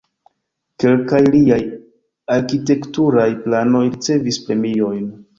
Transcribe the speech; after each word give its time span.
Kelkaj 0.83 1.19
liaj 1.33 1.59
arkitekturaj 2.35 3.25
planoj 3.43 3.83
ricevis 3.91 4.41
premiojn. 4.49 5.05